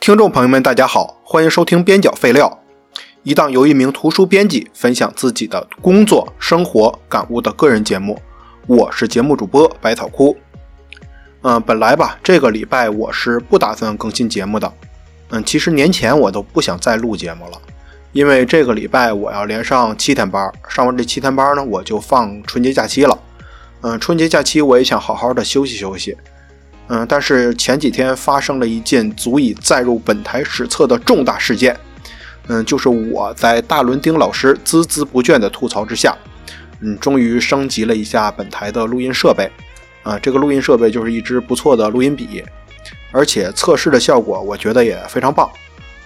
[0.00, 2.62] 听众朋友们，大家好，欢迎收听边角废料，
[3.22, 8.20] 一档由一名图书编辑分享自己的工作、生活感悟的个人节目。
[8.66, 10.36] 我是节目主播百草枯。
[11.42, 14.72] 嗯，本来吧，这个礼拜我是不打算更新节目的。
[15.30, 17.60] 嗯，其实年前我都不想再录节目了，
[18.12, 23.18] 因为这个礼拜我要连上七天班，上完这七天班呢，我就放春节假期了。
[23.80, 26.16] 嗯，春节假期我也想好好的休息休息。
[26.88, 31.76] 嗯，但是前几天发生了一件足以载入本台史册的重大事件。
[32.48, 36.14] 嗯，就是我在大伦丁老师孜孜不倦的吐槽之下，
[36.80, 39.50] 嗯，终于升级了一下本台的录音设备。
[40.02, 42.42] 啊，这个录音设备就是一支不错的录音笔，
[43.12, 45.48] 而且测试的效果我觉得也非常棒。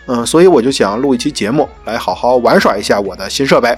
[0.05, 3.75] 嗯，所以我就想录一期节目来好好玩耍一下我的新设备。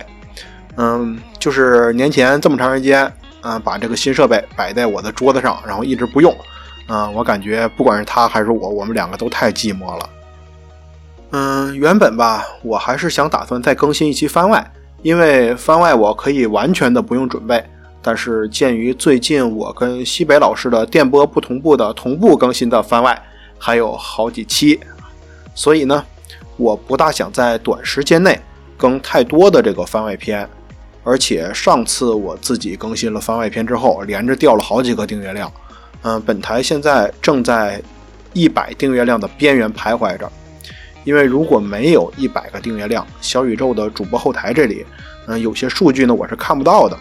[0.77, 3.11] 嗯，就是年前这么长时间，
[3.43, 6.37] 嗯，把这个新设备摆在我的桌子上，然后一直不用。
[6.89, 10.11] 嗯，我感觉不管是他还是我，我们两个都太寂寞了。
[11.31, 17.63] 嗯，原本吧，我还是想打算再更新一期番外，因为番外我可以完全的不用准备。
[18.01, 23.21] 但是鉴于最近我跟西北老师的电波不同步的同步更新的番外
[23.59, 24.81] 还有好几期，
[25.55, 26.03] 所以呢，
[26.57, 28.41] 我不大想在短时间内
[28.79, 30.49] 更太多的这个番外篇。
[31.05, 35.53] 而且上次我自己更新了番外篇之后，连着掉了好几个订阅量。
[36.03, 37.83] 嗯，本台现在正在
[38.33, 40.31] 一百订阅量的边缘徘徊着，
[41.05, 44.87] 因为如果没有一百个订阅量，小宇宙的主播后台这里，
[45.27, 46.97] 嗯，有些数据呢我是看不到的。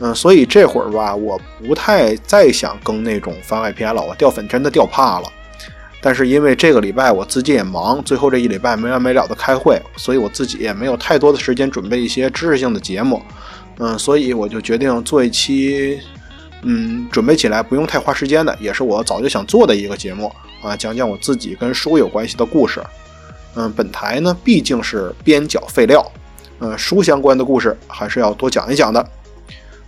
[0.00, 5.28] 嗯，所以这会儿吧，我不太再想更那种番外篇了，我掉粉真的掉怕了。
[6.00, 13.22] 但是因为这个礼拜我自己也忙，最后这一礼拜没完没了的开会，所以我自己也没有太多的时间准备一些知识性的节目。
[13.78, 16.00] 嗯，所以我就决定做一期。
[16.62, 20.30] 嗯，准备起来不用太花时间的，也是我早就想做的一个节目
[20.62, 22.82] 啊，讲讲我自己跟书有关系的故事。
[23.54, 26.04] 嗯，本台呢毕竟是边角废料，
[26.60, 29.08] 嗯，书相关的故事还是要多讲一讲的。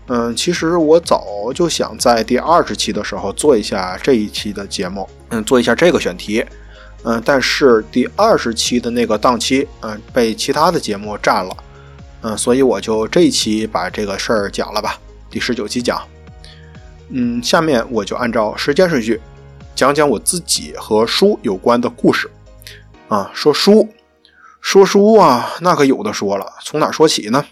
[0.08, 6.44] 嗯，其实我早就想在第二十期的时候做一下这一期的节目，嗯，做一下这个选题。
[7.04, 11.56] 嗯，但是第二十期的那个档期，嗯，被其他的节目占了。
[12.22, 14.98] 嗯，所以我就这一期把这个事儿讲了吧，
[15.30, 16.00] 第十九期讲。
[17.12, 19.20] 嗯，下面我就按照时间顺序
[19.74, 22.30] 讲讲我自己和书有关的故事。
[23.08, 23.90] 啊，说书，
[24.60, 26.46] 说书啊，那可有的说了。
[26.64, 27.44] 从哪说起呢？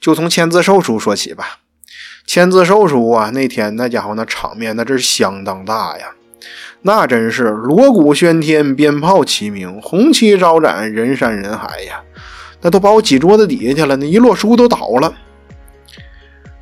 [0.00, 1.58] 就从签字售书说起吧。
[2.24, 6.12] 签字售书啊，那天那家伙那场面那真是相当大呀，
[6.82, 12.00] 那真是锣鼓喧天，鞭炮齐鸣，红旗招展，人山人海呀。
[12.60, 15.12] 那都把我挤桌子底下去了，那一摞书都倒了。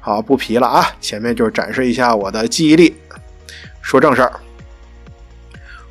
[0.02, 0.86] 好，不皮了啊！
[0.98, 2.96] 前面就是展示一下我的记忆力。
[3.82, 4.32] 说正事儿，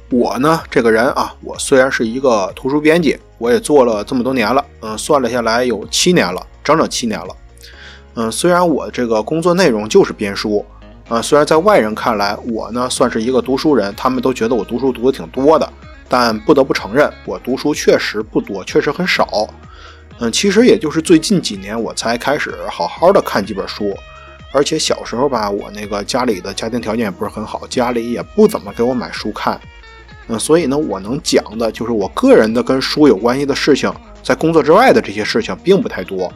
[0.10, 7.36] 我呢这个人啊，我虽然是一个图书编辑，我也做了这么多年了，嗯，算了下来有七年了，整整七年了。
[8.16, 10.66] 嗯，虽然我这个工作内容就是编书，
[11.08, 15.72] 啊，虽然在外人看来我呢算是一个读书人，他们都觉得我读书读的挺多的，
[16.08, 19.48] 但不得不承认，我读书确实不多，确实很少。
[20.20, 23.98] 嗯，其实也就是最近几年我才开始好好的看几本书，
[24.52, 29.60] 而且小时候吧，我那个家里的家庭条件也不是很好，家里也不怎么给我买书看。
[30.28, 33.92] 嗯，所以呢，我能讲的就是我个人的跟书有关系的事情，
[34.22, 36.32] 在工作之外的这些事情并不太多，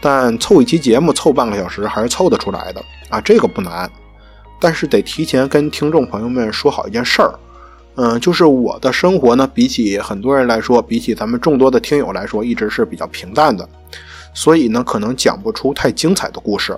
[0.00, 2.80] 但凑一期节目凑半个小时还是凑得出来的
[3.10, 3.90] 啊，这个不难，
[4.60, 7.34] 但是得提前跟听众朋友们说好一件事儿。
[7.96, 13.68] 嗯，就是我的生活呢，比起很多人来说，比起咱们众多的听友来说，一直是比较平淡的，
[14.32, 16.76] 所以呢，可能讲不出太精彩的故事。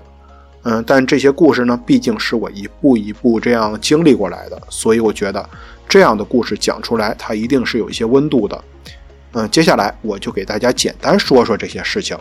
[0.64, 5.48] 嗯，但这些故事呢，毕竟是我一步一步这样经历过来的，所以我觉得
[5.88, 8.64] 这样的故事讲出来，它一定是有一些温度的。
[9.32, 12.14] 嗯，接下来我就给大家简单说说这些事情。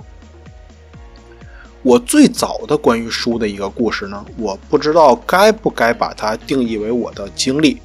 [1.81, 7.81] 我最早的关于书的一个故事呢，我不知道该不该把它定义为我的经历。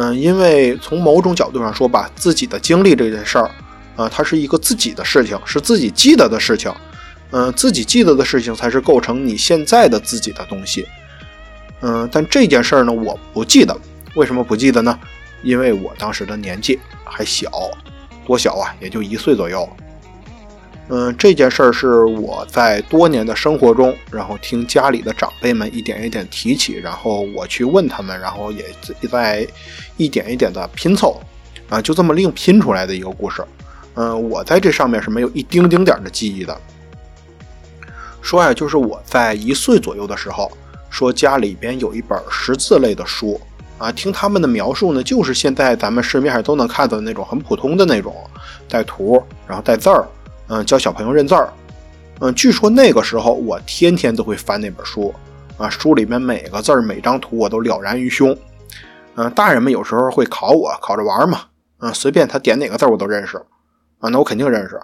[0.00, 3.50] 嗯，因为从某种角度上说吧，自己的经历这件事儿，
[3.96, 6.72] 啊，它是一个自己的事情，是自己记得的事情，
[7.32, 10.86] 嗯，自己记得的事情才是构成你现在的自己的东西，
[11.80, 13.76] 嗯，但这件事儿呢，我不记得，
[14.14, 14.96] 为什么不记得呢？
[15.42, 17.50] 因为我当时的年纪还小，
[18.24, 19.68] 多小啊，也就一岁左右。
[20.90, 28.64] 嗯，这件事儿是我在多年的生活中，然后听家里的长辈们一点一点提起，然后我去问他们，然后也
[29.10, 29.46] 在
[29.98, 31.20] 一点一点的拼凑，
[31.68, 33.44] 啊，就这么另拼出来的一个故事。
[33.96, 36.58] 嗯，我在这上面是没有一丁丁点的记忆的。
[38.22, 40.50] 说呀，就是我在一岁左右的时候，
[40.88, 43.38] 说家里边有一本识字类的书，
[43.76, 48.14] 啊，听他们的描述呢，就是现在咱们市面上都能看到的那种很普通的那种
[48.68, 50.06] 带图，然后带字儿，
[50.48, 51.52] 嗯，教小朋友认字儿。
[52.20, 55.14] 嗯，据说那个时候我天天都会翻那本书，
[55.56, 58.36] 啊，书里面每个字儿、每张图我都了然于胸。
[59.14, 61.42] 嗯，大人们有时候会考我，考着玩嘛，
[61.80, 63.36] 嗯，随便他点哪个字我都认识，
[63.98, 64.80] 啊，那我肯定认识。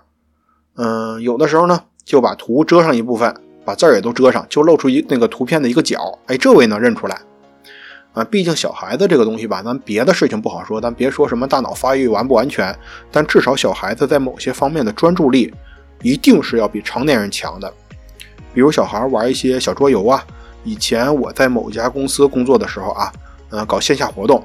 [0.77, 3.35] 嗯，有的时候呢，就把图遮上一部分，
[3.65, 7.21] 把字儿也都遮上，就露出一那个图片的一个角，哎，这我也能认出来。
[8.15, 12.75] 啊，毕竟小孩子这个东西吧，咱别的事情不好说，咱别说什么大脑发育完不完全，
[13.11, 15.53] 但至少小孩子在某些方面的专注力，
[16.01, 17.73] 一定是要比成年人强的。
[18.55, 20.25] 比如小孩玩一些小桌游啊，
[20.63, 23.13] 以前我在某家公司工作的时候啊，
[23.51, 24.45] 嗯，搞线下活动，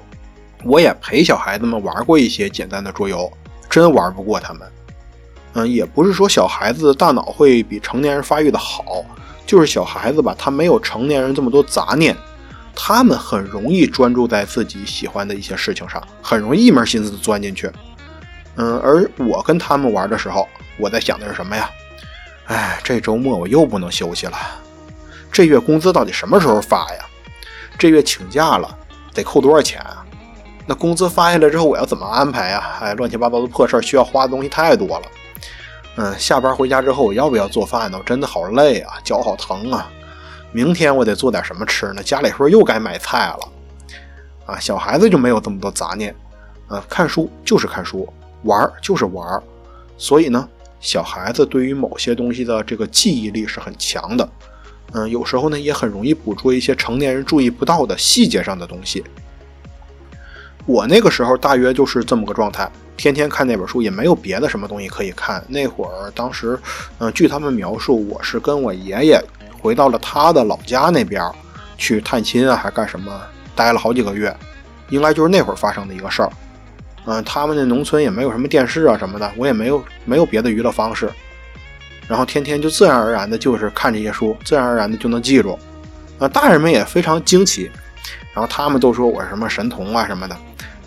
[0.63, 3.31] 我也陪小孩子们玩过一些简单的桌游，
[3.69, 4.67] 真玩不过他们。
[5.53, 9.05] 嗯，也不是说小孩子大脑会比成年人发育的好，
[9.45, 12.17] 就是小孩子吧，他没有成年人这么多杂念。
[12.81, 17.69] 他们很容易专注在自己喜欢的一些事情上，很容易一门心思的钻进去。
[18.55, 20.47] 嗯，而我跟他们玩的时候，
[20.77, 21.69] 我在想的是什么呀？
[22.45, 24.37] 哎，这周末我又不能休息了。
[25.29, 27.05] 这月工资到底什么时候发呀？
[27.77, 28.73] 这月请假了，
[29.13, 30.05] 得扣多少钱啊？
[30.65, 32.77] 那工资发下来之后，我要怎么安排呀？
[32.81, 35.05] 哎，乱七八糟的破事儿，需要花的东西太多了。
[35.97, 37.97] 嗯，下班回家之后，我要不要做饭呢？
[37.99, 39.91] 我真的好累啊，脚好疼啊。
[40.51, 42.01] 明天我得做点什么吃呢？
[42.01, 43.49] 家里是不是又该买菜了，
[44.47, 46.15] 啊，小孩子就没有这么多杂念，
[46.67, 48.11] 啊，看书就是看书，
[48.43, 49.41] 玩就是玩，
[49.97, 50.49] 所以呢，
[50.79, 54.27] 小孩子对于某些东西的这个记忆力是很强的，
[54.93, 59.03] 嗯，有时候呢也很容易捕捉一些成年人注意不到的细节上的东西。
[60.65, 65.43] 我那个时候大约就是这么个状态，天天看那本书，也没有别的什么东西可以看。
[65.47, 66.59] 那会儿当时，
[66.97, 69.23] 嗯，据他们描述，我是跟我爷爷。
[69.61, 71.23] 回到了他的老家那边
[71.77, 73.21] 去探亲啊，还干什么？
[73.55, 74.33] 待了好几个月，
[74.89, 76.29] 应该就是那会儿发生的一个事儿。
[77.05, 81.09] 嗯，他们那农村也没有什么电视啊什么的，我也没有没有别的娱乐方式，
[82.07, 85.59] 然后天天就自然而然的就是看这些书，自然而然的就能记住。
[86.19, 87.69] 啊，大人们也非常惊奇，
[88.33, 90.37] 然后他们都说我是什么神童啊什么的，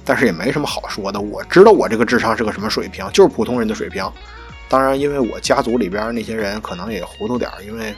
[0.04, 1.20] 但是也没什么好说的。
[1.20, 4.08] 我知道我这个智商是个什么水平，就是普通人的水平。
[4.68, 7.94] 当然，因为我家族里边那些人可能也糊涂点因为。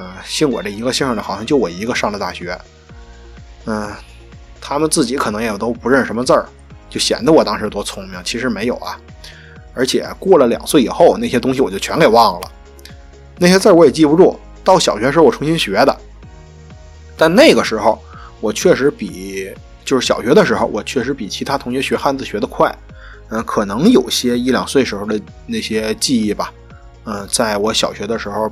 [0.00, 2.56] 嗯，姓我这一个姓的，好像就我一个上了大学。
[3.66, 3.92] 嗯，
[4.60, 6.46] 他们自己可能也都不认什么字儿，
[6.88, 8.16] 就显得我当时多聪明。
[8.22, 8.96] 其实没有啊，
[9.74, 12.48] 而且过了两岁以后，那些东西我就全给忘了，
[13.38, 14.38] 那些字我也记不住。
[14.62, 16.00] 到小学时候我重新学的，
[17.16, 18.00] 但那个时候
[18.40, 19.52] 我确实比
[19.84, 22.72] 就是小学的时候，我确实比其他同学学汉字学得快。
[23.30, 26.52] 嗯，可能有些一两岁时候的那些记忆吧。
[27.04, 28.48] 嗯，在我小学的时候。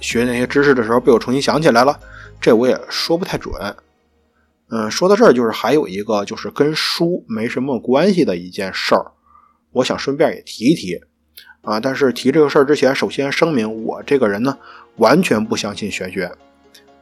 [0.00, 1.98] 学那些知识的时候被我重新想起来了，
[2.40, 3.54] 这我也说不太准。
[4.70, 9.04] 嗯，说到这儿，就是还有一个就是跟书没什么关系的一件事儿，
[9.72, 11.00] 我想顺便也提一提
[11.62, 11.80] 啊。
[11.80, 14.56] 但是提这个事儿之前，首先声明，我这个人呢
[14.96, 16.30] 完全不相信玄学。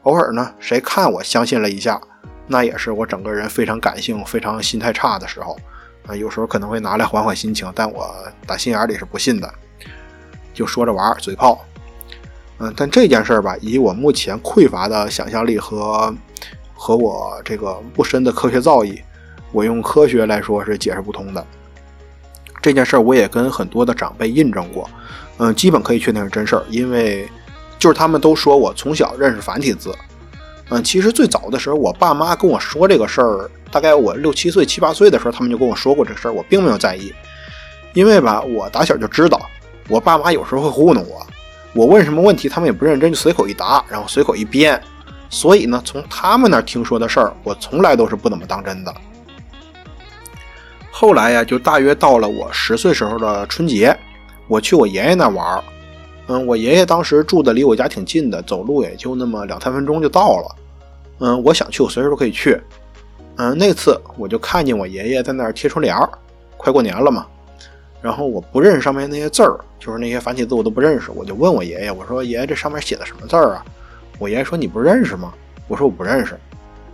[0.05, 2.01] 偶尔呢，谁看我相信了一下，
[2.47, 5.55] 那也是我整个人非常感性、非常心态差的时候
[6.07, 6.17] 啊。
[6.17, 8.15] 有时候可能会拿来缓缓心情，但我
[8.47, 9.55] 打心眼里是不信的，
[10.55, 11.63] 就说着玩嘴炮。
[12.59, 16.13] 嗯，但这件事儿吧，以我目前匮乏的想象力和
[16.75, 19.01] 和我这个不深的科学造诣，
[19.53, 21.45] 我用科学来说是解释不通的。
[22.61, 24.91] 这件事儿我也跟很多的长辈印证过，
[25.37, 27.29] 嗯，基本可以确定是真事儿，因为
[27.79, 29.95] 就是他们都说我从小认识繁体字。
[30.71, 37.13] 嗯，其实最早的时候，我爸妈跟我说这个事儿，大概我六七岁、七八岁的时候，他们就跟我说过这事儿，我并没有在意，
[37.95, 39.41] 因为吧，我打小就知道，
[39.89, 41.27] 我爸妈有时候会糊弄我。
[41.75, 44.81] 我问什么问题，他们也不认真，就随口一答，然后随口一编。
[45.31, 48.95] 所以呢，从他们那听说的事儿，我从来都是不怎么当真的。
[50.91, 53.97] 后来呀，就大约到了我十岁时候的春节，
[54.49, 55.63] 我去我爷爷那玩儿。
[56.29, 60.57] 嗯，我爷爷当时住的离我家挺近的，走路也就那么两三分钟就到了。
[61.21, 62.61] 嗯，我想去，我随时都可以去。
[63.37, 66.09] 嗯，那次我就看见我爷爷在那儿贴春联儿，
[66.57, 67.27] 快过年了嘛。
[68.01, 71.11] 然后我不认识上面那些字儿，就是那些繁体字我都不认识。
[71.11, 73.65] 我就问我爷爷，我说爷爷这上面写的什么字儿啊？
[74.19, 75.33] 我爷爷说你不认识吗？
[75.67, 76.39] 我说我不认识。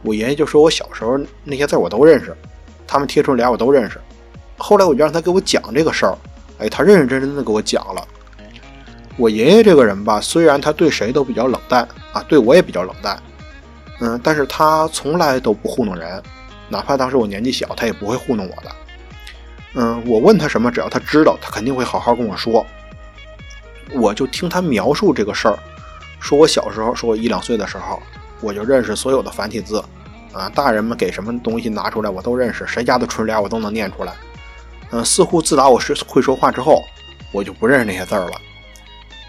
[0.02, 2.36] 我爷爷就说我小时候那些字我都认识，
[2.86, 3.98] 他们贴出来俩我都认识。
[4.56, 6.16] 后来我就让他给我讲这个事儿，
[6.58, 8.06] 哎，他认认真真的给我讲了。
[9.16, 13.22] 我爷爷这个人吧，虽然他对谁都比较冷淡啊，对我也比较冷淡，
[14.00, 16.22] 嗯，但是他从来都不糊弄人，
[16.68, 18.70] 哪怕当时我年纪小，他也不会糊弄我的。
[19.74, 22.64] 嗯，我问他什么，只要他知道，他肯定会好好跟我说。
[23.92, 25.58] 我就听他描述这个事儿，
[26.20, 28.00] 说我小时候，说我一两岁的时候，
[28.40, 29.82] 我就认识所有的繁体字，
[30.32, 34.12] 啊，大人们给什么东西拿出来我都认识，谁家的春联我都能念出来。
[34.90, 36.80] 嗯，似乎自打我是会说话之后，
[37.32, 38.32] 我就不认识那些字儿了。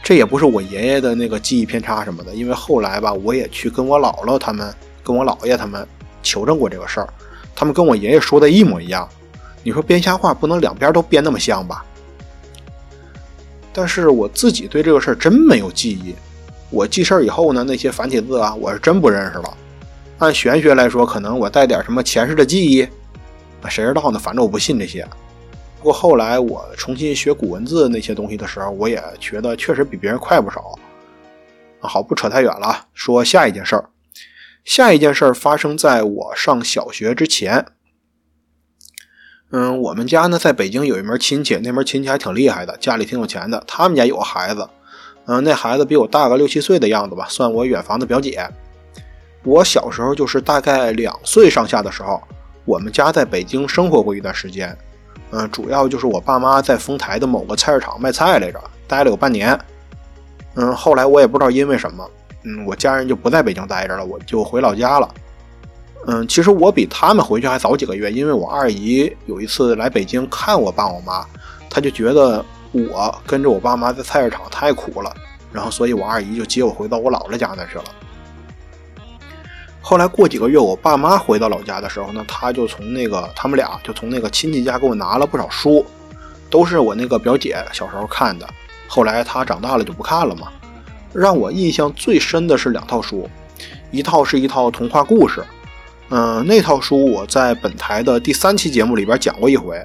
[0.04, 4.72] 这也不是我爷爷的那个记忆偏差什么的，因为后来吧，我也去跟我姥姥他们、
[5.04, 5.88] 跟我姥爷他们
[6.22, 7.10] 求证过这个事儿，
[7.56, 9.10] 他们跟我爷爷说的一模一样。
[9.66, 11.84] 你说编瞎话不能两边都编那么像吧？
[13.74, 16.14] 但是我自己对这个事儿真没有记忆。
[16.70, 19.58] 我记事儿以后呢，那些繁体字啊，我是真不认识了。
[20.20, 22.88] 按玄学来说，可能我带点什么前世的记忆，
[23.68, 24.20] 谁知道呢？
[24.20, 25.04] 反正我不信这些。
[25.80, 30.78] 不过后来我重新学古文字那些东西的时候，我也觉得确实比别人快不少。
[31.80, 33.90] 好，不扯太远了，说下一件事儿。
[34.64, 37.66] 下一件事儿发生在我上小学之前。
[39.58, 43.64] 嗯，我们家呢在北京有一门亲戚，那门亲戚还挺厉害的，家里挺有钱的。
[43.66, 44.68] 他们家有个孩子，
[45.28, 48.46] 嗯，那孩子比我大个六七岁的样子吧，算我远房的表姐。
[49.46, 52.22] 我小时候就是大概两岁上下的时候，
[52.66, 54.78] 我们家在北京生活过一段时间。
[55.32, 59.58] 嗯，主要就是我爸妈在丰台的某个菜市场卖菜来着，待了有半年。
[60.56, 62.06] 嗯，后来我也不知道因为什么，
[62.44, 65.10] 嗯，我家人就不在北京待着了，我就回老家了。
[66.08, 71.26] 嗯，其实我比他们回去还早几个月，因为我二姨有一次来北京看我爸我妈，
[71.70, 75.12] 她就觉得我跟着我爸妈在菜市场太苦了，
[75.52, 77.84] 然后所以我二姨就接我回到我姥姥家那去了。
[79.82, 85.84] 后来过几个月，我爸妈回到老家的时候呢，他就从那个他们俩就从那个亲戚家给我拿了不少书，
[86.52, 88.48] 都是我那个表姐小时候看的，
[88.88, 90.50] 后来她长大了就不看了嘛。
[91.14, 93.28] 让我印象最深的是两套书，
[93.90, 95.44] 一套是一套童话故事。
[96.10, 99.84] 嗯，那套书我在本台的第三期节目里边讲过一回。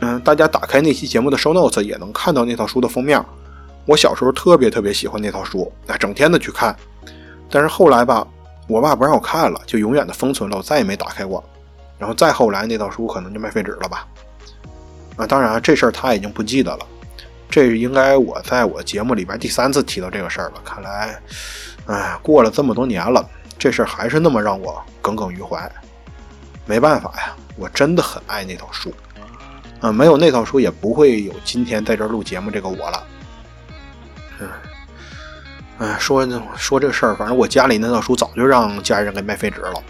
[0.00, 3.24] 嗯，大家打开那期节目的 show notes 也能看到那套书的封面。
[3.86, 6.76] 我小时候特别特别喜欢那套书，啊，整天的去看。
[7.50, 8.26] 但是后来吧，
[8.68, 11.42] 我爸不让我看了，就永远的封存了，我再也没打开过。
[11.98, 14.06] 然后再后来那套书可能就卖废纸了吧。
[15.16, 16.86] 啊，当然这事儿他已经不记得了。
[17.50, 20.60] 这应该我在我节目里边第三次提到这个事儿了。
[20.64, 21.18] 看来，
[21.86, 23.26] 哎，过了这么多年了。
[23.58, 25.70] 这事儿还是那么让我耿耿于怀，
[26.64, 28.94] 没办法呀，我真的很爱那套书，
[29.80, 33.06] 嗯，没有那套书也不会有今天在这录节目这个我了。
[34.38, 34.48] 嗯，
[35.78, 36.24] 哎，说
[36.56, 39.82] 说这事儿，反正我家里那套书早就让家人给卖废纸了。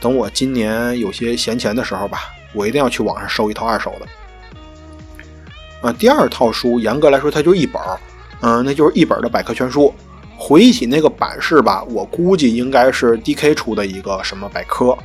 [0.00, 5.88] 等我今年有些闲钱的时候吧，我一定要去网上收一套二手的。
[5.88, 8.00] 啊，第二套书严格来说它就一本儿，
[8.40, 9.94] 嗯，那就是一本的百科全书。
[10.38, 14.96] 回忆起那个版式吧，我估计应该是 DK 出的一个什么百科，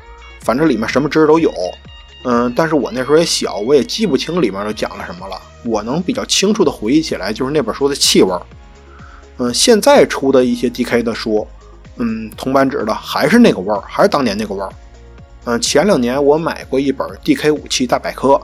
[0.41, 1.51] 反正里面什么知识都有。
[2.25, 5.35] 嗯，但是我那时候也小，我也记不清里面都讲了什么了。
[5.65, 8.31] 我能比较清楚的回忆起来，就是那本书的气味。
[9.39, 11.45] 嗯，现在出的一些 DK 的书，
[11.97, 14.69] 嗯，铜版纸的还是那个味儿，还是当年那个味儿。
[15.45, 18.39] 嗯，前两年我买过一本 DK 武器大百科，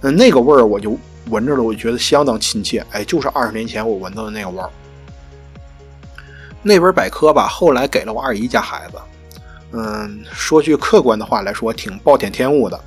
[0.00, 0.98] 嗯，那个味儿我就
[1.30, 2.84] 闻着了，我觉得相当亲切。
[2.90, 4.68] 哎，就是二十年前我闻到的那个味儿。
[6.68, 8.98] 那本百科吧，后来给了我二姨家孩子。
[9.72, 12.78] 嗯，说句客观的话来说，挺暴殄天物的。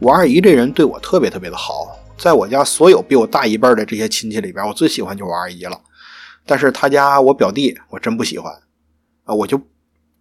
[0.00, 5.80] 我二姨这人对我特别特别的好，在我家所有比我大一辈的这些亲戚里边，我最喜欢就我二姨了。
[6.44, 8.52] 但是他家我表弟，我真不喜欢
[9.24, 9.32] 啊！
[9.32, 9.60] 我就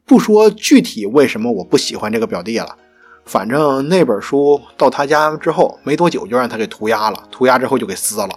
[0.05, 2.77] 不说具体为什么我不喜欢这个表弟了。
[3.25, 8.29] 反正那本书到他家之后没多久，就让他给涂鸦了，涂鸦之后就给撕了。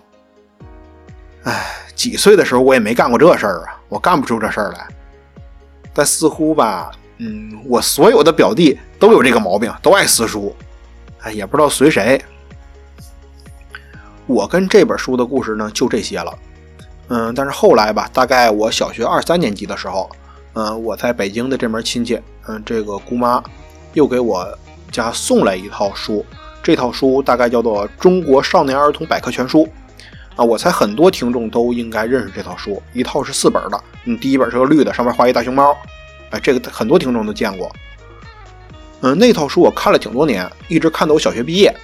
[1.42, 1.74] 唉。
[1.98, 4.86] 几岁的时候我也没干过这事儿啊，我干不出这事儿来。
[5.92, 10.54] 但似乎吧，嗯，我所有的表弟都有这个毛病，都爱撕书。
[11.20, 12.22] 哎，也不知道随谁。
[14.26, 16.38] 我跟这本书的故事呢，就这些了。
[17.08, 20.08] 嗯，但是后来吧，大概我小学二三年级的时候，
[20.52, 23.42] 嗯，我在北京的这门亲戚，嗯，这个姑妈
[23.94, 24.46] 又给我
[24.92, 26.24] 家送来一套书，
[26.62, 29.64] 这套书大概叫做《中国少年儿童百科全书》。
[30.38, 33.84] 啊，我猜很多听众都应该认识这套书，一套是四本的。
[34.04, 35.76] 嗯，第一本是个绿的，上面画一大熊猫。
[36.30, 37.68] 哎，这个很多听众都见过。
[39.00, 41.74] 嗯，那套书我看了挺多年，一直看到我小学毕业。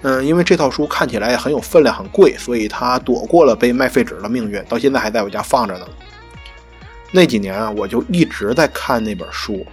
[0.00, 5.86] 嗯，因为这套书看起来也很有分量，很贵，所以它躲过了被卖废纸的命运，到现在还在我家放着呢。
[7.12, 9.64] 那几年啊，我就一直在看那本书。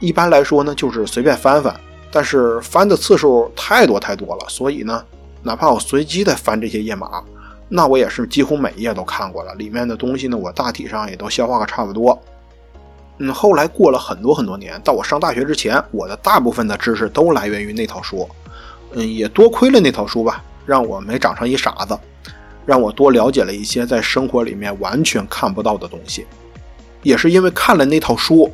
[0.00, 1.78] 一般来说呢，就是随便翻翻，
[2.10, 5.04] 但是翻的次数太多太多了，所以呢，
[5.42, 7.22] 哪怕我随机在翻这些页码。
[7.68, 12.16] 那我也是几乎每一页都看过了，里面的东西呢，我大体上也都消化个差不多。
[13.18, 18.28] 嗯，后来过了很多很多年，到我上大学之前，我的大部分的知识都来源于那套书。
[18.92, 21.98] 嗯，也多亏了那套书吧，让我没长成一傻子，
[22.64, 26.26] 让我多了解了一些在生活里面完全看不到的东西。
[27.02, 28.50] 也是因为看了那套书，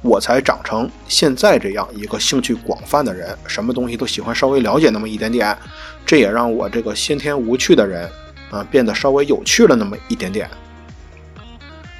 [0.00, 5.56] 我才长成现在这样一个兴趣广泛的人，什么东西都喜欢稍微了解那么一点点。
[6.04, 8.08] 这也让我这个先天无趣的人
[8.50, 10.48] 啊变得稍微有趣了那么一点点。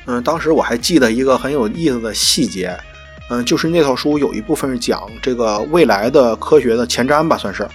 [0.06, 2.76] 嗯，当时我还记得一个很有意思的细节，
[3.30, 7.66] 嗯，就是那套书有一部分是讲这个未来的科学的前瞻吧，算是。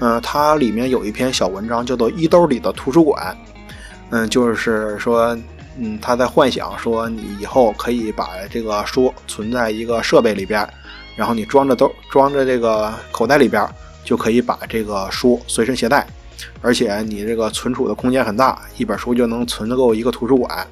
[0.00, 3.36] 嗯，它里面有一篇小文章叫做《衣兜里的图书馆》。
[4.10, 5.36] 嗯，就是说。
[5.76, 10.64] 嗯，他在幻想说，你以后可以把这个书存在一个设备里边，
[11.16, 13.68] 然后你装着兜装着这个口袋里边，
[14.04, 16.06] 就可以把这个书随身携带，
[16.60, 20.66] 而且你这个存储的空间很大，一本书就能存得够一个图书馆。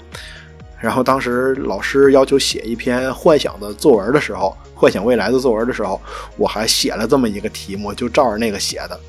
[0.81, 6.01] 然后当时老师要求写一篇幻想的作文的时候，幻想未来的作文的时候，
[6.37, 9.01] 我还写了这么一个题目，就照着那个写的。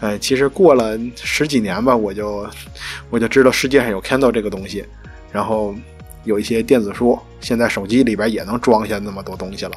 [0.00, 2.46] 呃，其实过了十几年吧，我就
[3.10, 4.84] 我就知道世界上有 Kindle 这个东西。
[5.30, 5.74] 然后
[6.24, 9.72] 有一些电子书，现在手机里边也能装下那么多东西了。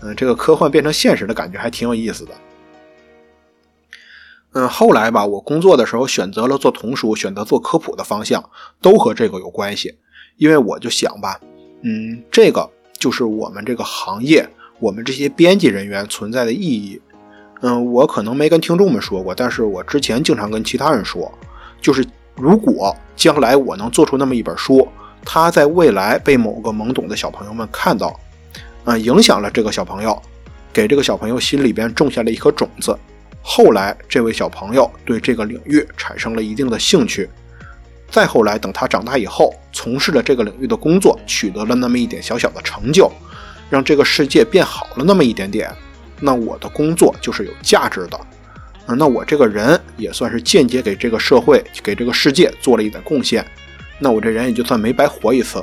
[0.00, 2.32] 嗯，这个科幻变成现实的感觉还挺有意思的。
[4.52, 8.42] 嗯，后来吧，我工作的时候选择了做童书，选择做科普的方向，
[8.80, 9.96] 都和这个有关系。
[10.36, 11.40] 因为我就想吧，
[11.82, 17.00] 嗯，这个就是我们这个行业，我们这些编辑人员存在的意义。
[17.60, 21.32] 嗯，我可能没跟听众们说过，但是我之前经常跟其他人说，
[21.80, 22.04] 就是。
[22.40, 24.86] 如果将来我能做出那么一本书，
[25.24, 28.14] 它在未来被某个懵懂的小朋友们看到，
[28.84, 30.16] 嗯，影响了这个小朋友，
[30.72, 32.96] 给这个小朋友心里边种下了一颗种子。
[33.42, 37.28] 后来，这位小朋友对这个领域产生了一定的兴趣。
[38.10, 43.10] 再后来，等他长大以后，从事了这个领域的工作，取得了那么一点小小的成就，
[43.68, 45.70] 让这个世界变好了那么一点点，
[46.20, 48.18] 那我的工作就是有价值的。
[48.86, 53.44] 那我这个人也算是间接给这个社会、给这个世界做了一点贡献，
[53.98, 55.62] 那我这人也就算没白活一次。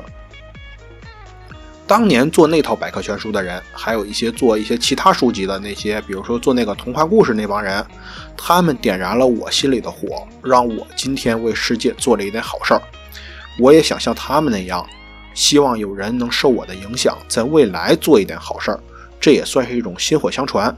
[1.87, 7.85] 当年做那套百科全书的人，还有一些做一些其他书籍的那些，比如说做那个童话故事那帮人，
[8.35, 12.81] 他们点燃了我心里的火，让我今天为世界做了一点好事儿。
[13.59, 14.85] 我也想像他们那样，
[15.35, 18.79] 希望有人能受我的影响，在未来做一点好事儿，
[19.19, 20.75] 这也算是一种薪火相传。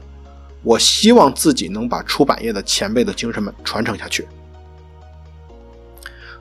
[0.62, 4.28] 我希望自己能把出版业的前辈的精神们传承下去。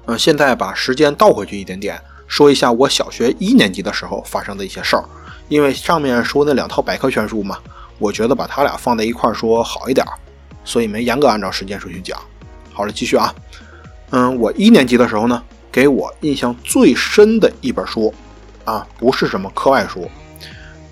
[0.07, 5.03] 嗯，现在把时间倒回去一点点，说一下我小学一年级的时候发生的一些事儿。
[5.49, 7.57] 因为上面说那两套百科全书嘛，
[7.97, 10.05] 我觉得把它俩放在一块儿说好一点，
[10.63, 12.19] 所以没严格按照时间顺序讲。
[12.73, 13.33] 好了，继续啊。
[14.09, 18.13] 嗯，我一年级的时候呢，给我印象最深的一本书
[18.65, 20.09] 啊，不是什么课外书。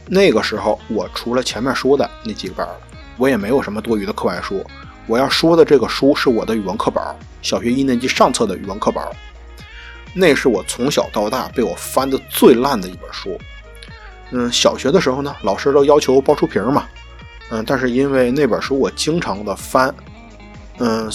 [0.07, 2.67] 那个时候我除了前面说的那几本。
[3.17, 4.61] 我也没有什么多余的课外书，
[5.07, 7.01] 我要说的这个书是我的语文课本，
[7.41, 9.01] 小学一年级上册的语文课本，
[10.15, 13.37] 那是我从小到大被我翻的最烂的一本书。
[14.31, 16.87] 嗯，小学的时候呢，老师都要求包书皮嘛，
[17.51, 19.93] 嗯，但是因为那本书我经常的翻，
[20.79, 21.11] 嗯，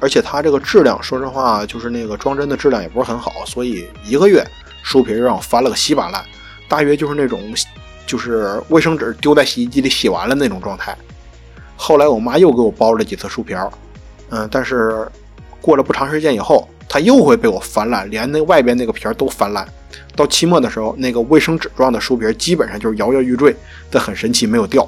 [0.00, 4.44] 而且它这个质量，说实话就是那个装帧的质量也不是很好，所以一个月
[4.82, 6.24] 书皮让我翻了个稀巴烂，
[6.68, 7.40] 大约就是那种
[8.06, 10.96] 就是卫生纸丢在洗衣机里洗完了那种状态。
[11.76, 13.70] 后来我妈又给我包了几次书皮儿，
[14.30, 15.08] 嗯，但是
[15.60, 19.66] 过了不长时间以后，它又会被我翻烂，连那外边那个皮儿都翻烂。
[20.14, 23.56] 到期末的时候，那个卫生纸状的书皮基本上就是摇摇欲坠，
[23.90, 24.86] 但很神奇没有掉。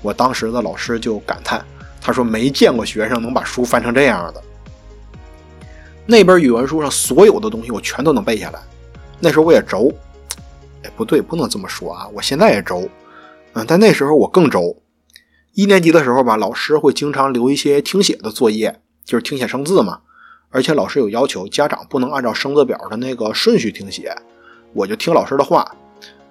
[0.00, 1.62] 我当时的老师就感叹，
[2.00, 4.42] 他说没见过学生能把书翻成这样的。
[6.06, 8.58] 那本语文书上所有的东西我全都能背下来。
[9.20, 9.92] 那时候我也轴，
[10.82, 12.88] 哎，不对，不能这么说啊，我现在也轴，
[13.52, 14.78] 嗯，但那时候我更轴。
[15.52, 20.00] 一年级的时候吧，老师会经常留一些听写的作业，就是听写生字嘛。
[20.54, 24.14] 而且老师有要求，家长不能按照生字表的那个顺序听写。
[24.72, 25.68] 我就听老师的话，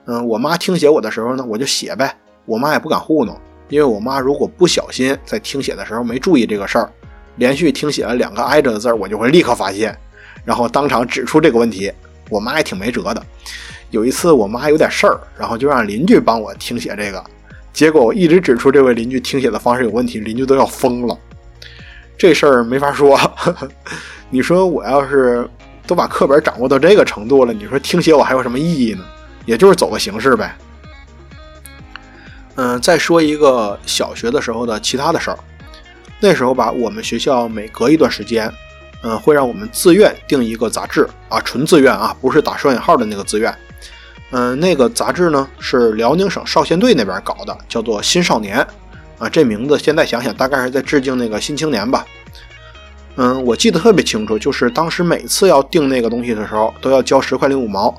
[0.05, 2.15] 嗯，我妈听写我的时候呢，我就写呗。
[2.45, 6.89] 我妈也不敢糊弄，因为我妈如果不小心在听写的时候没注意这个事儿，
[7.35, 9.93] 连续听写了两个挨着的字儿，我就会立刻发现，
[10.45, 11.91] 然后当场指出这个问题。
[12.29, 13.21] 我妈也挺没辙的。
[13.91, 17.21] 有一次我妈有点事儿，然后就让邻居帮我听写这个。
[17.73, 21.17] 结果我一直指出这位邻居听写的方式有问题，邻居都要疯了。
[22.17, 23.19] 这事儿没法说。
[24.29, 25.47] 你说我要是
[25.85, 29.03] 都把课本掌握到这个程度了，你说听写我还有什么意义呢？
[29.45, 30.55] 也就是走个形式呗。
[32.55, 35.37] 嗯，再说一个小学的时候的其他的事儿。
[36.19, 38.49] 那时候吧，我们学校每隔一段时间，
[39.01, 43.53] 嗯，会让我们自愿订一个杂志啊，纯自愿啊，不是打双引号的那个自愿。
[44.31, 48.59] 嗯，那个杂志呢是辽宁省少先队那边搞的，叫做《新少年》
[49.23, 52.05] 啊，这名字现在想想大概是在致敬那个《新青年》吧。
[53.15, 57.95] 嗯，我记得特别清楚，就是当时每次要订那个东西的时候，都要交十块零五毛，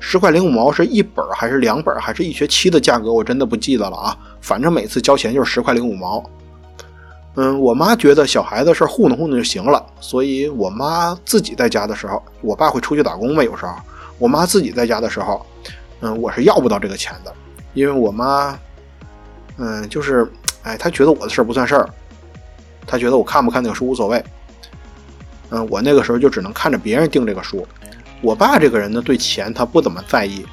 [0.00, 4.18] 十块零五毛是一本还是两本还是一学期的价格，我真的不记得了啊。
[4.40, 6.28] 反正每次交钱就是十块零五毛。
[7.36, 13.72] 嗯，我妈觉得小孩子事糊弄糊弄就行了，所以我妈自己在家的时候，我爸会出去打工嘛，有时候
[14.18, 15.46] 我妈自己在家的时候，
[16.00, 17.32] 嗯，我是要不到这个钱的，
[17.74, 18.58] 因为我妈，
[19.58, 20.26] 嗯，就是，
[20.64, 21.88] 哎，他觉得我的事儿不算事儿，
[22.86, 24.22] 他觉得我看不看那个书无所谓。
[25.50, 27.66] 嗯，我那个时候就只能看着别人订这个书。
[28.20, 30.44] 我爸这个人呢，对钱他不怎么在意，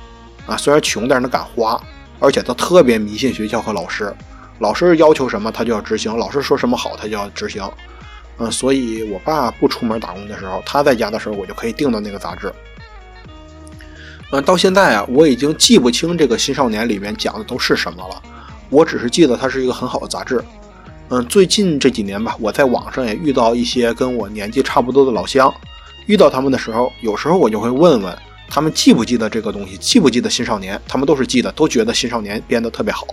[0.45, 1.82] 啊，虽然穷，但是他敢花，
[2.19, 4.13] 而且他特别迷信学校和老师，
[4.60, 7.63] 老师要求什么他就要执行，老师说什么好他就要执行，
[8.38, 12.54] 嗯，所以我爸不出门打工的时候，他在家的时候，我就可以订到那个杂志。
[14.34, 18.21] 嗯，到现在啊，我已经记不清这个新少年里面讲的都是什么了，
[18.72, 20.44] 我只是记得它是一个很好的杂志。
[21.10, 25.54] 嗯，最近这几年吧，我在网上也遇到一些跟我年纪差不多的老乡。
[26.08, 28.18] 遇到他们的时候，有时候我就会问问
[28.50, 30.78] 他们记不记得这个东西，记不记得《新少年》？
[30.88, 33.06] 他们都是记得，都觉得《新少年》编得特别好。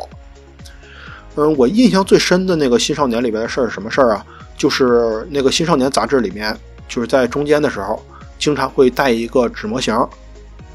[1.34, 4.24] 嗯，我印象最深的那个《新少年》里边的事儿是什么事儿啊？
[4.56, 6.56] 就是那个《新少年》杂志里面，
[6.88, 8.00] 就是在中间的时候，
[8.38, 9.94] 经常会带一个纸模型，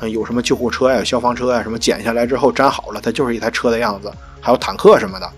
[0.09, 4.11] 有什么救护车呀、消防车呀，什么剪下来之后粘好了，它就是一台车的样子，
[4.41, 5.31] 还有坦克什么的。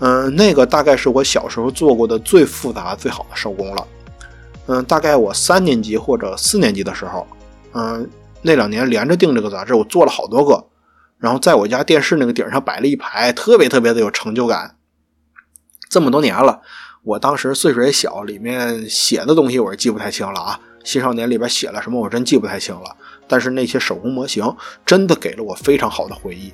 [0.00, 3.86] 嗯，那个大概是我小时候做过的最复杂、最好的手工了。
[4.66, 7.26] 嗯，大概我三年级或者四年级的时候，
[7.72, 8.08] 嗯，
[8.42, 10.64] 那两年连着订这个杂志，我做了好多个，
[11.18, 14.76] 然后在我家电视那个顶上摆了一排，特别特别的有成就感。
[15.88, 16.60] 这么多年了，
[17.02, 20.60] 我当时岁数也小，里面写的东西我是记不太清了啊。
[20.84, 22.96] 新少年里边写了什么，我真记不太清了。
[23.28, 26.52] 但是那些手工模型真的给了我非常好的回忆。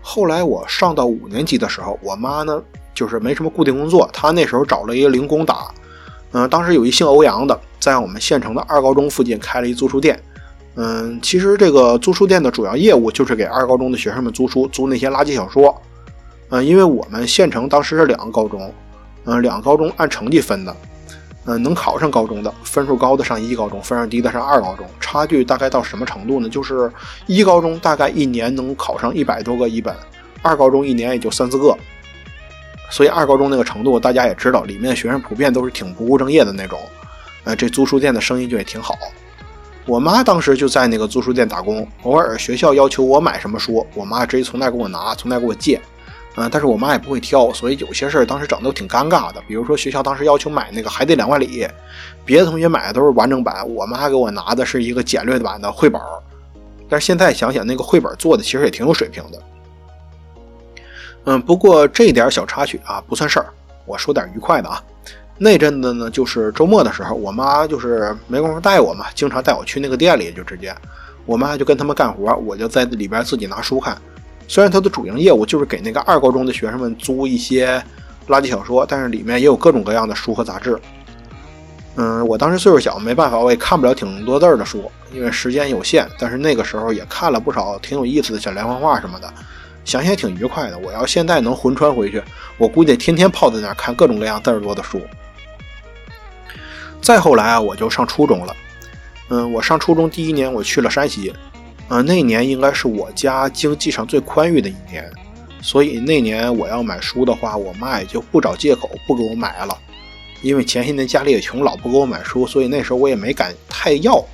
[0.00, 2.62] 后来我上到五年级的时候，我妈呢
[2.94, 5.66] 就是没什么固定工作，她那时候找了一个零工打。
[6.32, 10.18] 嗯，当时有一姓欧阳的，在我们县城的二高中附近开了一租书店。
[10.76, 15.74] 嗯，其实这个租书店的主要业务就是给二高中的学生们租书，租那些垃圾小说。
[16.50, 18.72] 嗯，因为我们县城当时是两个高中，
[19.24, 20.74] 嗯，两个高中按成绩分的。
[21.50, 24.86] 嗯，能考上高中的，分数高的上一高中，分数低的上二高中。
[25.00, 26.46] 差距大概到什么程度呢？
[26.46, 26.92] 就是
[27.26, 29.96] 一高中大概一年能考上一百多个一本，
[30.42, 31.74] 二高中一年也就三四个。
[32.90, 36.78] 所以二高中那个程度，大家也知道，里面的学生普遍都是挺不务正业的那种。
[37.44, 38.94] 呃，这租书店的生意就也挺好。
[39.86, 45.80] 我妈当时就在那个租书店打工，偶尔学校要求我买什么书，我妈直接从那给我拿，从那给我借。
[46.40, 49.42] 嗯，但是我妈也不会挑，所以有些事儿当时整的都挺尴尬的。
[49.48, 51.64] 比如说学校当时要求买那个《海底两万里》，
[52.24, 56.00] 别的同学买的都是完整版，我妈给我拿的是一个简略版的绘本。
[56.88, 59.42] 但是现在想想，那个绘本做的其实也挺有水平的。
[61.24, 63.46] 嗯，不过这点小插曲啊不算事儿。
[63.84, 64.80] 我说点愉快的啊。
[65.38, 70.74] 那阵子呢，就是周末的时候，我妈就是没工夫带我嘛，经常带我去那个店里，就直接，
[71.26, 73.96] 我妈就跟他们干活，我就在里边自己拿书看。
[74.48, 77.80] 虽然它的主营业务就是给那个二高中的学生们租一些
[78.26, 80.76] 垃圾小说，但是里面也有各种各样的书和杂志。
[81.96, 86.08] 嗯，我当时岁数小，没办法，我也看不了挺多字儿的书，因为时间有限。
[86.18, 89.32] 但是那个时候也看了不少挺有意思的小连环画什么的。
[89.84, 90.78] 想想也挺愉快的。
[90.78, 92.22] 我要现在能魂穿回去，
[92.56, 95.00] 我估计天天泡在那儿看各种各样字儿多的书。
[97.02, 98.54] 再后来啊，我就上初中了。
[99.30, 101.34] 嗯，我上初中第一年，我去了山西。
[101.88, 105.10] 嗯，那年应该是我家经济上最宽裕的一年，
[105.62, 109.76] 所以那年我要买书的话，我妈也就不找借口不给我买了。
[110.42, 114.24] 因为前些年家里也穷，老不给我买书，所以那时候我也没敢太要。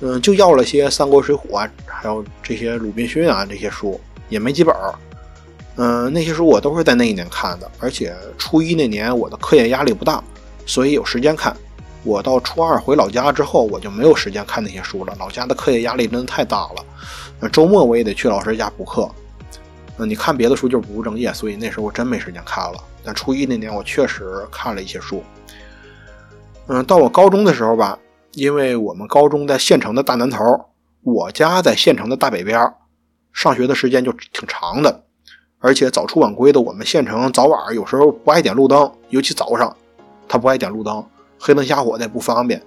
[0.00, 4.00] 嗯，就要了些《三国》《水浒》啊，还有这些《鲁滨逊》啊这些书。
[4.30, 4.74] 也没几本，
[5.76, 10.24] 嗯，那些书我都是在那一年看的，而且初一那年我的课业压力不大，
[10.64, 11.54] 所以有时间看。
[12.04, 15.16] 我到初二回老家之后，我就没有时间看那些书了。
[15.18, 19.10] 老家的课业压力真的太大了，周末我也得去老师家补课。
[19.96, 22.78] 嗯，你看别的书就是不务正业，所以那时候我真没时间看了。
[23.02, 25.22] 但初一那年我确实看了一些书。
[26.66, 27.98] 嗯，到我高中的时候吧，
[28.32, 30.44] 因为我们高中在县城的大南头，
[31.02, 32.72] 我家在县城的大北边。
[33.32, 35.04] 上学的时间就挺长的，
[35.58, 36.60] 而且早出晚归的。
[36.60, 39.76] 我们县城早晚有时候不爱点路灯，尤其早上，
[40.28, 41.04] 他不爱点路灯，
[41.38, 42.60] 黑灯瞎火的也不方便。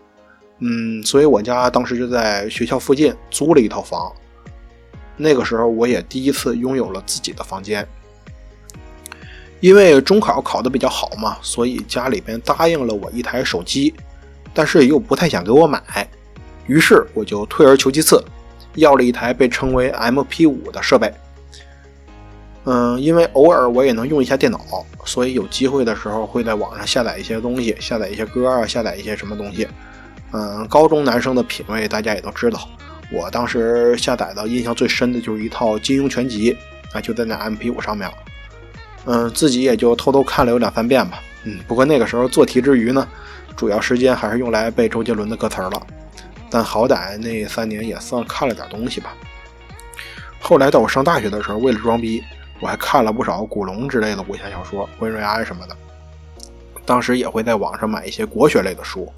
[0.59, 4.11] 嗯，所以我家当时就在学校附近租了一套房。
[5.15, 7.87] 那个时候我也第一次拥有了自己的房间。
[9.59, 13.93] 因为中考考得比较好嘛，所以家里边答应了我一台手机，
[14.53, 16.07] 但是又不太想给我买，
[16.67, 18.23] 于是我就退而求其次。
[18.75, 21.11] 要了一台被称为 MP5 的设备，
[22.69, 24.59] 嗯，因为偶尔我也能用一下电脑，
[25.05, 29.65] 所以有机会的时候会在网上下载一些东西，下载一些歌啊，下载一些什么东西。
[30.33, 32.67] 嗯，高中男生的品味大家也都知道，
[33.09, 36.53] 我当时下载的印象最深的就是一套金庸全集
[36.91, 38.11] 啊，就在那 MP5 上面。
[39.05, 41.21] 嗯，自己也就偷偷看了有两三遍吧。
[41.45, 43.07] 嗯，不过那个时候做题之余呢，
[43.55, 45.87] 主要时间还是用来背周杰伦的歌词了。
[46.49, 49.15] 但好歹那三年也算看了点东西吧。
[50.41, 52.21] 后来到我上大学的时候，为了装逼，
[52.59, 55.75] 我还看了不少古龙之类的武侠小说，温瑞安什么的。
[56.85, 59.11] 当时也会在网上买一些国学类的书，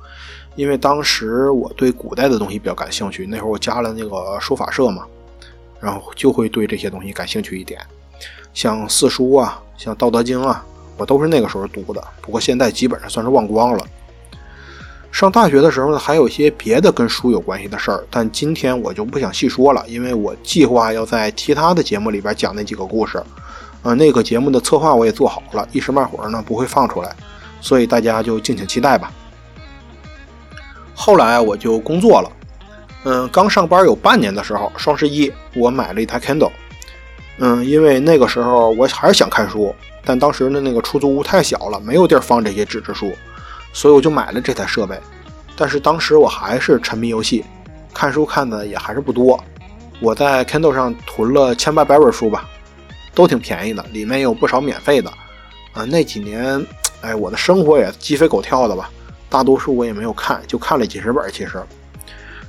[0.56, 3.26] 因为当时我对古代的东西比较感兴趣。
[3.28, 5.06] 那会儿我加了那个书法社嘛，
[5.80, 7.80] 然后就会对这些东西感兴趣一点，
[8.54, 10.66] 像四书啊，像《道德经》啊，
[10.98, 12.04] 我都是那个时候读的。
[12.22, 13.86] 不过现在基本上算是忘光了。
[15.12, 23.22] 上大学的时候呢，还有一些别的跟书有关系的事儿，但今天我就不想细说了，因为我计划要在其他的节目里边讲那几个故事。
[23.82, 27.16] 呃，那个节目的策划我也做好了，一时半会儿呢不会放出来。
[27.62, 29.12] 所以大家就敬请期待吧。
[30.94, 32.32] 后来我就工作了，
[33.06, 36.52] 嗯，刚上班有半年的时候，双十一我买了一台 Kindle，
[37.38, 39.74] 嗯，因为那个时候我还是想看书，
[40.06, 43.12] 但当时的那个出租屋太小了，没有地儿放这些纸质书，
[43.74, 45.00] 所以我就买了这台设备。
[45.56, 47.44] 但是当时我还是沉迷游戏，
[47.94, 49.40] 看书看的也还是不多。
[50.00, 52.48] 我在 Kindle 上囤了千八百本书吧，
[53.14, 55.10] 都挺便宜的，里面有不少免费的。
[55.74, 56.66] 啊，那几年。
[57.02, 58.92] 哎，我的生活也鸡飞狗跳的吧，
[59.30, 61.32] 大多数我也没有看，就看了几十本。
[61.32, 61.64] 其实，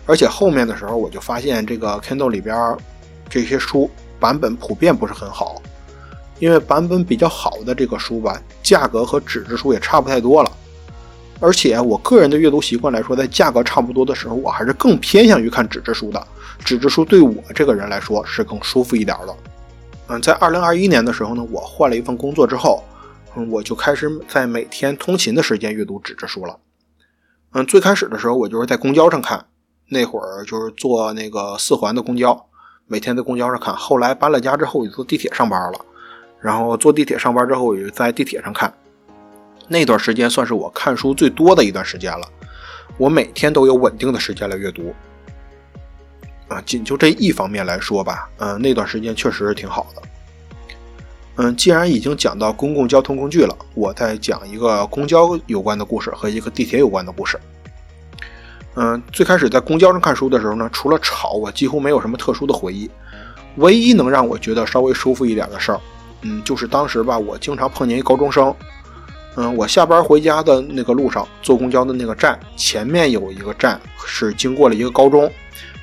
[0.07, 2.77] 而且后面的时候我就发现这个 Kindle 里边
[3.29, 5.63] 这些书版本普遍不是很好，
[6.41, 10.51] 因为版本比较好的这个书吧，价格和纸质书也差不太多了。
[11.41, 16.27] 而且我个人的阅读习惯来说，在价格差不多的时候，我还是更偏向于看纸质书的。
[16.65, 19.35] 纸质书对我这个人来说是更舒服一点的。
[20.09, 22.85] 嗯，在二零二一年的时候呢，我换了一份工作之后。
[23.37, 26.59] 嗯，我就开始在每天通勤的时间阅读纸质书了。
[27.53, 29.47] 嗯，最开始的时候我就是在公交上看，
[29.89, 32.49] 那会儿就是坐那个四环的公交，
[32.89, 33.73] 每天在公交上看。
[33.73, 35.79] 后来搬了家之后，就坐地铁上班了，
[36.41, 38.75] 然后坐地铁上班之后，也就在地铁上看。
[39.73, 42.29] 那段时间算是我看书最多的一段时间了，
[42.99, 44.93] 我每天都有稳定的时间来阅读。
[46.49, 50.03] 啊，仅就这一方面来说吧，嗯，那段时间确实是挺好的。
[51.37, 57.39] 嗯，既然已经讲到公共交通工具了，我再讲一个公交有关的故事和一个地铁有关的故事。
[58.75, 62.91] 嗯，最开始在公交上看书的时候呢，除了吵，我几乎没有什么特殊的回忆。
[63.59, 65.81] 唯一能让我觉得稍微舒服一点的事儿，
[66.23, 68.53] 嗯，就是当时吧，我经常碰见一高中生。
[69.37, 75.31] 嗯，我下班回家的那个路上，坐公交的那个站前面有一个站是经过了一个高中，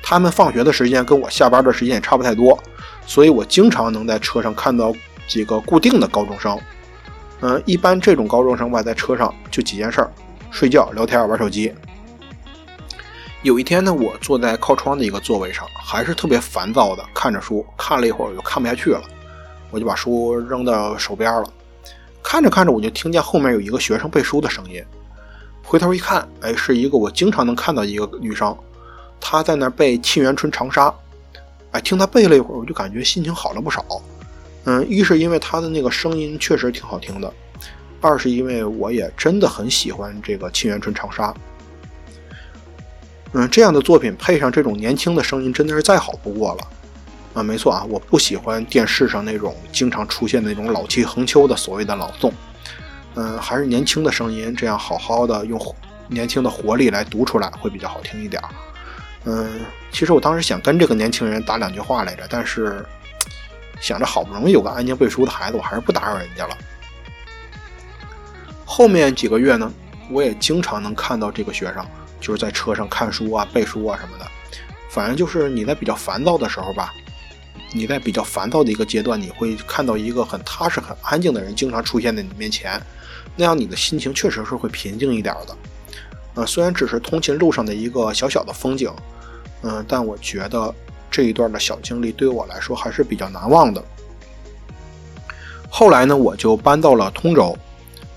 [0.02, 2.58] 他们放学的时间跟我下班的时间也差不太多，
[3.06, 4.92] 所以我经常能在车上看到。
[5.28, 6.58] 几个固定的高中生，
[7.42, 10.10] 嗯，一般这种高中生吧，在车上就几件事儿：
[10.50, 11.70] 睡觉、聊天、玩手机。
[13.42, 19.02] 有一天呢，我坐在靠窗的一个座位上，还是特别烦躁的看着书，看了一会儿我就看不下去了，
[19.70, 21.50] 我就把书扔到手边了。
[22.22, 24.82] 看着看着，我就听见后面有一个学生背书的声音，
[25.62, 28.56] 回头一看，哎，是一个我经常能看到一个女生，
[29.20, 30.88] 她在那背《沁园春·长沙》。
[31.70, 33.84] 哎，听她背了一会儿，我就感觉心情好了不少。
[34.64, 37.32] 嗯，一是因为他的那个声音确实挺好听的，
[38.00, 41.30] 二是因为我也真的很喜欢这个《沁园春·长沙》。
[43.32, 46.68] 嗯，这样的作品配上这种年轻的声音，真的是再好不过了。
[47.38, 52.32] 啊，没错啊，我不喜欢电视上那种经常出现的那种老气横秋的所谓的朗诵。
[53.14, 55.58] 嗯，还是年轻的声音，这样好好的用
[56.08, 58.42] 年轻的活力来读出来会比较好听一点。
[59.24, 62.84] 嗯，其实我当时想跟这个年轻人打两句话来着，但是。
[63.80, 66.58] 想着好不容易有个安静背书的孩子，我还是不打扰人家了。
[68.64, 69.72] 后面几个月呢，
[70.10, 71.86] 我也经常能看到这个学生，
[72.20, 74.26] 就是在车上看书啊、背书啊什么的。
[74.90, 76.92] 反正就是你在比较烦躁的时候吧，
[77.72, 82.80] 你在比较烦躁的一个阶段，你会看到一个很踏实、很安静的人经常出现在你面前，
[83.36, 85.56] 那样你的心情确实是会平静一点的。
[86.34, 88.90] 呃，虽然只是通勤路上的一个小小的风景，
[89.62, 90.74] 嗯，但我觉得。
[91.10, 93.82] 这一段的小经历对我来说还是比较难忘的。
[95.70, 97.56] 后来呢，我就搬到了通州，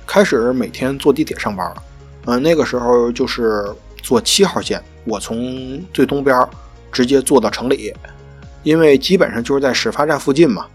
[0.06, 1.74] 开始每天坐地铁上班。
[2.26, 3.66] 嗯，那个时候就是
[4.04, 6.46] 坐七号线，我从最东边
[6.92, 7.94] 直接坐到城里，
[8.64, 10.68] 因为基本上就是在始发站附近嘛，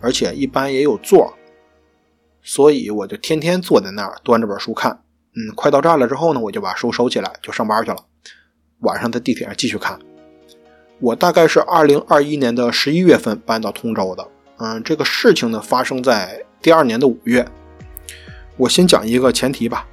[0.00, 1.32] 而且一般也有座，
[2.42, 5.02] 所以我就天天坐在那儿端着本书看。
[5.32, 7.96] 嗯，快到站了之后呢，我就把书收起来就上班去了，
[8.80, 9.98] 晚上在地铁上继续看。
[10.98, 17.46] 我大概是二零二一年的十一月份搬到通州的，嗯，这个事情呢发生在第二年的五月。
[18.56, 19.86] 我先讲一个前提吧，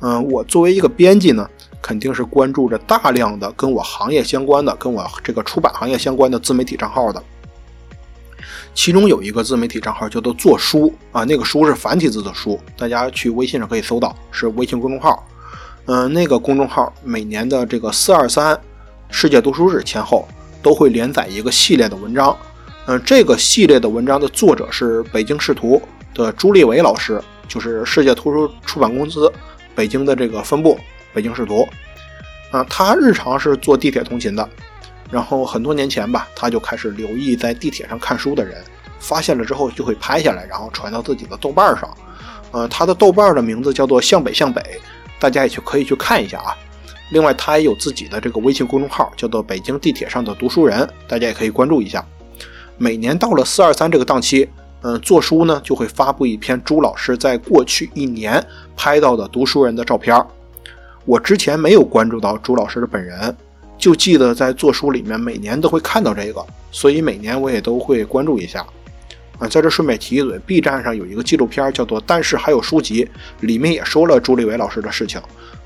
[0.00, 1.50] 嗯，我作为一个编辑呢，
[1.84, 7.22] 肯定是关注着大量的跟我行业相关的、跟我这个出版行业相关的自媒体账号的。
[8.72, 15.28] 其中有一个自媒体账号叫做“做书”啊，那个“书”是繁体字的“书”，大家去微信上可以搜到，是微信公众号。
[15.84, 18.58] 嗯，那个公众号每年的这个四二三
[19.10, 20.26] 世界读书日前后
[20.62, 22.34] 都会连载一个系列的文章。
[22.86, 25.80] 嗯，这个系列的文章的作者是北京视图
[26.14, 29.30] 的朱立伟老师，就是世界图书出版公司
[29.74, 30.78] 北京的这个分部
[31.14, 31.66] 北京视图。
[32.50, 34.46] 啊，他日常是坐地铁通勤的。
[35.10, 38.62] 然后很多年前吧，他就开始留意在地铁上看书的人，
[38.98, 41.88] 发现了之后就会拍下来，然后传到自己的豆瓣上。
[42.50, 44.62] 呃，他的豆瓣的名字叫做向北向北，
[45.18, 46.56] 大家也去可以去看一下啊。
[47.10, 52.04] 另外，他也有自己的这个微信公众号，叫做北京地铁上的读书人，大家也可以关注一下。
[52.78, 54.48] 每年到了四二三这个档期，
[54.82, 58.44] 嗯，做书呢就会发布一篇朱老师在过去一年
[58.76, 60.16] 拍到的读书人的照片。
[61.04, 63.34] 我之前没有关注到朱老师的本人。
[63.76, 68.64] 就记得在做书里面每年都会看到这个，所以每年我也都会关注一下。
[69.38, 73.04] 啊，在这顺便提一嘴，B 站上有一个纪录片叫做《但是还有书籍》，
[73.40, 75.20] 里面也说了朱立伟老师的事情。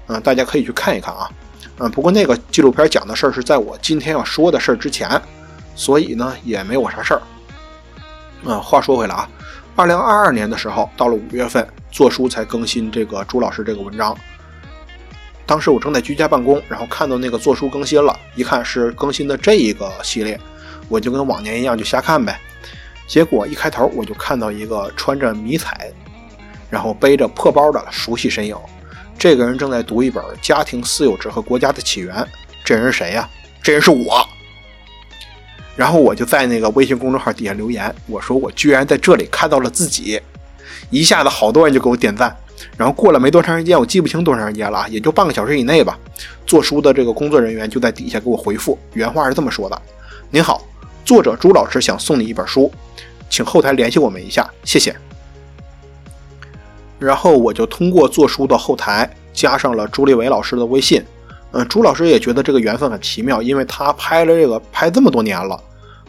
[0.07, 1.31] 嗯，大家可以去看一看啊。
[1.79, 5.09] 嗯，不过那个纪录片讲的事儿是在我今天要说的事儿之前，
[5.77, 7.23] 所以呢也没有啥事儿。
[8.45, 9.29] 嗯，话说回来啊，
[9.77, 14.17] 二零二二年的时候，到了五月份，做书才更新这个朱老师这个文章。
[15.49, 20.39] 当时我正在居家办公，然后看到那个做书更新了，一看是更新的这一个系列，
[20.91, 22.39] 我就跟往年一样就瞎看呗。
[23.07, 25.91] 结果一开头我就看到一个穿着迷彩，
[26.69, 28.55] 然后背着破包的熟悉身影。
[29.19, 32.15] 这个人正在读一本《家庭私有制和国家的起源》。
[32.63, 33.27] 这人是谁呀？
[33.63, 34.23] 这人是我。
[35.75, 40.21] 然后我就在那个微信公众号底下留言，我说我居然在这里看到了自己，
[40.91, 42.37] 一下子好多人就给我点赞。
[42.77, 45.99] 然后过了没多长时间，我记不清多长时间了啊，也就半个小时以内吧。
[46.47, 49.83] 做书的这个工作人员就在底下给我回复，原话是这么说的
[50.31, 50.63] ：“您好，
[51.05, 52.73] 作者朱老师想送你一本书，
[53.29, 54.95] 请后台联系我们一下，谢谢。”
[56.99, 61.03] 然后我就通过做书的后台加上了朱立伟老师的微信。
[61.53, 65.59] 嗯，朱老师也觉得这个缘分很奇妙，因为他拍了这个拍这么多年了，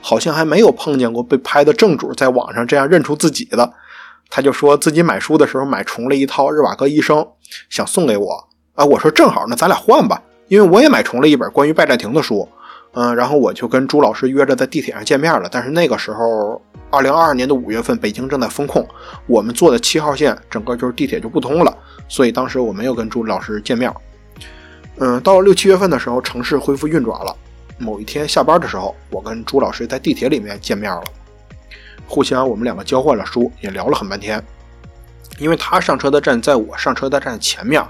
[0.02, 3.72] 好像还没有碰见过被拍的正主在网上这样认出自己的。
[4.30, 7.18] 他就说自己买书的时候买重了一套《日瓦戈医生》，
[7.70, 8.86] 想送给我啊。
[8.86, 12.48] 我说正好，那咱俩换吧，因为我也买重了一本关于拜占庭的书。
[12.94, 15.48] 嗯，然后我就跟朱老师约着在地铁上见面了。
[15.52, 18.88] 但是那个时候，二零二二年的五月份，北京正在封控，
[19.28, 23.94] 我们坐的七号线，整个就是地铁就不通了，所以当时我没有跟朱老师见面。
[24.98, 27.36] 嗯，到了六七月份的时候，城市恢复运转了。
[27.78, 31.04] 某一天下班的时候，我跟朱老师在地铁里面见面了。
[32.10, 34.44] 互相，我们两个交换了书，也聊了很半天。
[35.38, 37.82] 因为他上车的站在我上车的站前面，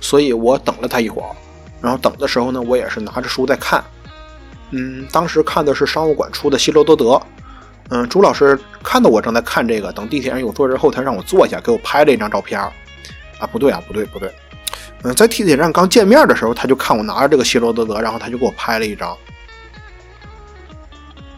[0.00, 1.28] 所以我等了他一会儿。
[1.80, 3.84] 然后等的时候呢，我也是拿着书在看。
[4.70, 7.04] 嗯，当时看的是商务馆出的《希罗多德》。
[7.90, 12.60] 嗯，朱老师看到我正在看这个，等地铁上有座人后他让我坐下，给我拍了一张照片。
[12.60, 14.32] 啊，不对啊，不对不对。
[15.02, 19.16] 嗯，在地铁站刚见面的时候，他就看我拿着这个《希罗多德》，然后他就给我拍了一张。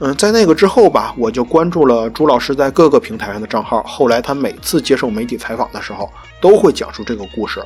[0.02, 3.82] 嗯，在那个之后吧，我就关注了朱老师在各个平台上的账号。
[3.82, 6.10] 后来他每次接受媒体采访的时候，
[6.40, 7.62] 都会讲述这个故事。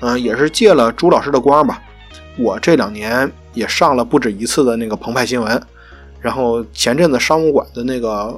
[0.00, 1.82] 嗯，也是借了朱老师的光吧。
[2.38, 5.60] 我这两年也上了不止一次的那个澎湃新闻。
[6.20, 8.32] 然后前阵子商务馆的那个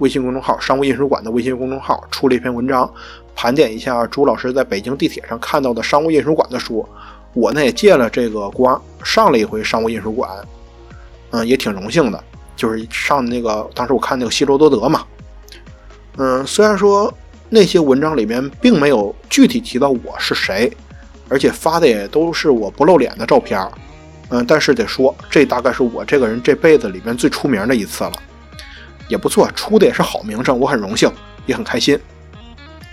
[0.00, 2.88] 微信公众号“商务印书馆”的微信公众号出了一篇文章，
[3.34, 6.86] 盘点一下朱老师在北京地铁上看到的商务印书馆的书。
[7.32, 10.30] 我呢也借了这个光，上了一回商务印书馆。
[11.30, 12.22] 嗯，也挺荣幸的。
[12.60, 15.02] 就是上那个，当时我看那个希罗多德嘛，
[16.18, 17.10] 嗯，虽然说
[17.48, 20.70] 那些文章里面并没有具体提到我是谁，
[21.30, 23.66] 而且发的也都是我不露脸的照片，
[24.28, 28.12] 嗯，但是得说，这大概是我这个人这辈子里面最出名的一次了，
[29.08, 31.10] 也不错，出的也是好名声，我很荣幸，
[31.46, 31.98] 也很开心。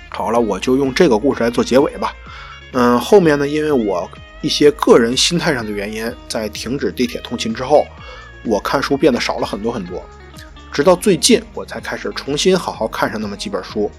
[0.07, 2.13] 好了，我就用这个故事来做结尾吧。
[2.71, 7.85] 嗯，后面呢，因为我一些个人心态上的原因，在停止地铁通勤之后。
[8.47, 10.01] 我看书变得少了很多很多，
[10.71, 13.91] 直到最近我才开始重新好好看上那么几本书。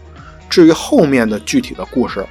[0.49, 2.27] 至于后面的具体的故事，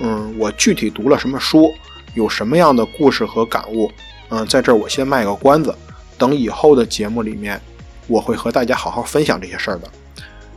[0.00, 1.72] 嗯，我具体读了什么书，
[2.14, 3.90] 有什么样的故事和感悟，
[4.30, 5.72] 嗯，在这儿我先卖个关子，
[6.18, 7.60] 等以后的节目里面，
[8.08, 9.88] 我会和大家好好分享这些事儿的。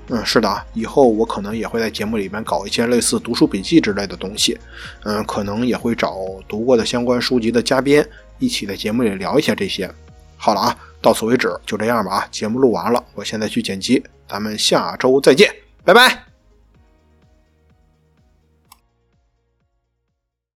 [0.08, 4.58] 嗯，是的，以后我可能也会在节目里面搞一些类似读书笔记之类的东西，
[5.04, 6.16] 嗯，可能也会找
[6.48, 8.04] 读过的相关书籍的嘉宾
[8.40, 9.92] 一起在节目里聊一下这些。
[10.38, 15.54] 好了啊，到此为止，就这样吧啊，节目录完了，我现在去剪辑，咱们下周再见，
[15.84, 16.35] 拜拜。